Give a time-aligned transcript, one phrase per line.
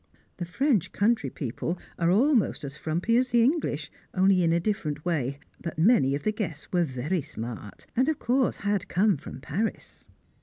[0.37, 5.05] The French country people are almost as frumpy as the English, only in a different
[5.05, 9.41] way, but many of the guests were very smart, and of course had come from
[9.41, 10.07] Paris.